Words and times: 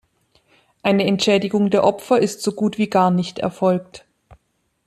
Eine 0.81 1.05
Entschädigung 1.05 1.69
der 1.69 1.83
Opfer 1.83 2.17
ist 2.17 2.41
so 2.41 2.53
gut 2.53 2.79
wie 2.79 2.89
gar 2.89 3.11
nicht 3.11 3.37
erfolgt. 3.37 4.03